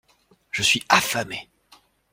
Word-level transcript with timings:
Je 0.49 0.63
suis 0.63 0.81
affamé. 0.89 1.47